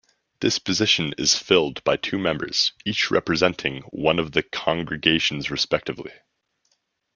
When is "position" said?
0.57-1.13